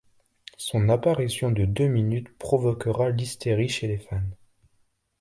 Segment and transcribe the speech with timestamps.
[0.57, 4.23] Son apparition de deux minutes provoquera l'hystérie chez les fans.